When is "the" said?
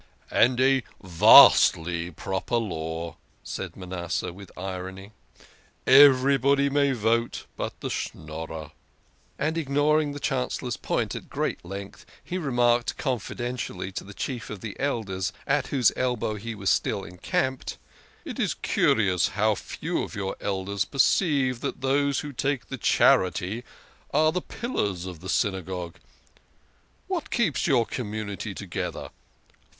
7.81-7.89, 10.13-10.19, 14.03-14.15, 14.61-14.75, 20.85-20.89, 22.69-22.77, 24.31-24.41, 25.19-25.29